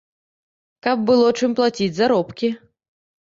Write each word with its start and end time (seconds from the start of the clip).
Каб 0.87 1.03
было 1.09 1.27
чым 1.39 1.53
плаціць 1.59 1.91
заробкі. 1.99 2.49